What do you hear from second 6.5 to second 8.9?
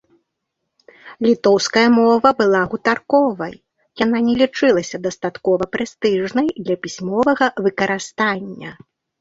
для пісьмовага выкарыстання.